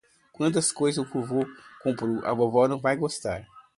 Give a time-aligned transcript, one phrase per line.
[0.33, 1.45] Quantas coisas o vovô
[1.83, 2.25] comprou!
[2.25, 3.45] A vovô não vai gostar.